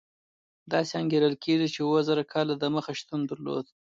داسې 0.73 0.93
انګېرل 1.01 1.35
کېږي 1.43 1.67
چې 1.73 1.79
اوه 1.87 1.99
زره 2.07 2.23
کاله 2.33 2.53
دمخه 2.63 2.93
شتون 2.99 3.21
درلود. 3.29 3.65